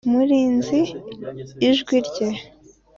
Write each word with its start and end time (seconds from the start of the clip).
nari 0.13 0.39
nzi 0.55 0.79
ijwi 1.69 1.97
rye 2.07 2.27